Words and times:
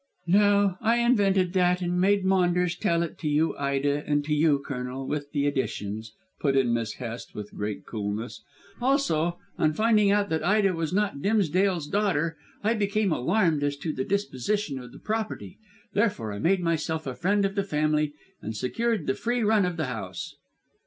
"No. 0.25 0.79
I 0.81 0.97
invented 0.97 1.53
that 1.53 1.79
and 1.83 2.01
made 2.01 2.25
Maunders 2.25 2.75
tell 2.75 3.03
it 3.03 3.19
to 3.19 3.27
you, 3.29 3.55
Ida, 3.57 4.03
and 4.07 4.25
to 4.25 4.33
you, 4.33 4.57
Colonel, 4.65 5.05
with 5.07 5.31
the 5.31 5.45
additions," 5.45 6.13
put 6.39 6.55
in 6.57 6.73
Miss 6.73 6.93
Hest, 6.93 7.35
with 7.35 7.53
great 7.53 7.85
coolness. 7.85 8.41
"Also, 8.81 9.37
on 9.59 9.73
finding 9.75 10.09
out 10.09 10.29
that 10.29 10.43
Ida 10.43 10.73
was 10.73 10.91
not 10.91 11.21
Dimsdale's 11.21 11.85
daughter, 11.87 12.35
I 12.63 12.73
became 12.73 13.11
alarmed 13.11 13.61
as 13.61 13.77
to 13.77 13.93
the 13.93 14.03
disposition 14.03 14.79
of 14.79 14.91
the 14.91 14.97
property, 14.97 15.59
therefore 15.93 16.33
I 16.33 16.39
made 16.39 16.61
myself 16.63 17.05
a 17.05 17.13
friend 17.13 17.45
of 17.45 17.53
the 17.53 17.63
family 17.63 18.15
and 18.41 18.57
secured 18.57 19.05
the 19.05 19.13
free 19.13 19.43
run 19.43 19.67
of 19.67 19.77
the 19.77 19.85
house." 19.85 20.33